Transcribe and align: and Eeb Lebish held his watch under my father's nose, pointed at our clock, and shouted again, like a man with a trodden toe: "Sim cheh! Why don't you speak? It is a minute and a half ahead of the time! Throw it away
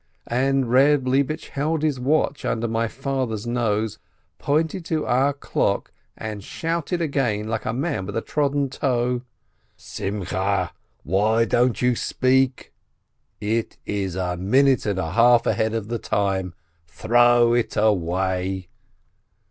and 0.25 0.65
Eeb 0.65 1.05
Lebish 1.07 1.49
held 1.49 1.83
his 1.83 1.99
watch 1.99 2.43
under 2.43 2.67
my 2.67 2.87
father's 2.87 3.45
nose, 3.45 3.99
pointed 4.39 4.91
at 4.91 4.97
our 5.03 5.31
clock, 5.31 5.91
and 6.17 6.43
shouted 6.43 7.03
again, 7.03 7.47
like 7.47 7.65
a 7.65 7.71
man 7.71 8.07
with 8.07 8.17
a 8.17 8.21
trodden 8.21 8.67
toe: 8.67 9.21
"Sim 9.77 10.25
cheh! 10.25 10.69
Why 11.03 11.45
don't 11.45 11.83
you 11.83 11.95
speak? 11.95 12.73
It 13.39 13.77
is 13.85 14.15
a 14.15 14.37
minute 14.37 14.87
and 14.87 14.97
a 14.97 15.11
half 15.11 15.45
ahead 15.45 15.75
of 15.75 15.87
the 15.87 15.99
time! 15.99 16.55
Throw 16.87 17.53
it 17.53 17.77
away 17.77 18.69